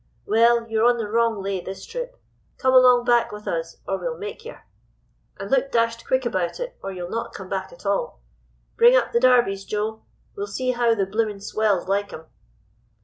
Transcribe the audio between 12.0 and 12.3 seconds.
'em.